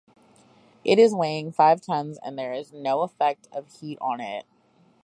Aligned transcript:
It 0.83 0.97
is 0.97 1.13
weighing 1.13 1.51
five 1.51 1.79
tons 1.79 2.17
and 2.23 2.35
there 2.35 2.53
is 2.53 2.73
no 2.73 3.01
effect 3.01 3.47
of 3.53 3.71
heat 3.71 3.99
on 4.01 4.19
it. 4.19 4.47